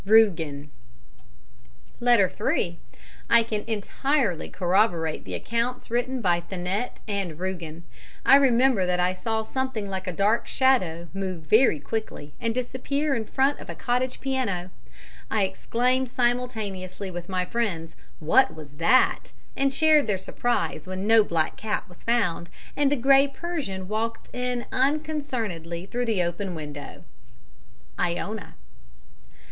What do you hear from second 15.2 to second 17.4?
I exclaimed simultaneously with